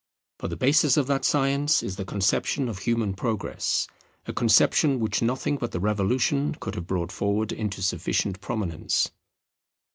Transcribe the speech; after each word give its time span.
For 0.39 0.47
the 0.47 0.57
basis 0.57 0.97
of 0.97 1.05
that 1.05 1.23
science 1.25 1.83
is 1.83 1.95
the 1.97 2.05
conception 2.05 2.67
of 2.67 2.79
human 2.79 3.13
Progress, 3.13 3.85
a 4.25 4.33
conception 4.33 4.99
which 4.99 5.21
nothing 5.21 5.57
but 5.57 5.73
the 5.73 5.79
Revolution 5.79 6.55
could 6.59 6.73
have 6.73 6.87
brought 6.87 7.11
forward 7.11 7.51
into 7.51 7.83
sufficient 7.83 8.41
prominence. 8.41 9.11